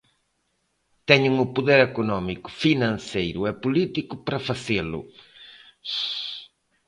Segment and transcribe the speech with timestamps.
[1.09, 4.99] Teñen o poder económico, financeiro e político para facelo.